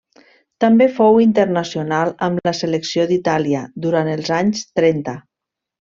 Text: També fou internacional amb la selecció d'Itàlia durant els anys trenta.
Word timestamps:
També 0.63 0.87
fou 0.95 1.19
internacional 1.25 2.15
amb 2.29 2.49
la 2.49 2.55
selecció 2.63 3.05
d'Itàlia 3.13 3.63
durant 3.87 4.11
els 4.19 4.33
anys 4.43 4.69
trenta. 4.81 5.17